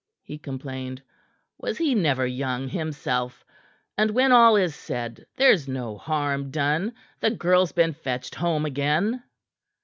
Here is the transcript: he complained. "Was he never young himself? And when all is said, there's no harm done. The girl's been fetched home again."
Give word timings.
he 0.23 0.35
complained. 0.39 1.03
"Was 1.59 1.77
he 1.77 1.93
never 1.93 2.25
young 2.25 2.67
himself? 2.69 3.45
And 3.95 4.09
when 4.09 4.31
all 4.31 4.55
is 4.55 4.73
said, 4.73 5.27
there's 5.35 5.67
no 5.67 5.95
harm 5.95 6.49
done. 6.49 6.93
The 7.19 7.29
girl's 7.29 7.71
been 7.71 7.93
fetched 7.93 8.33
home 8.33 8.65
again." 8.65 9.21